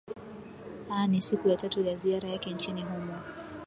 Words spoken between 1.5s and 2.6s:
tatu ya ziara yake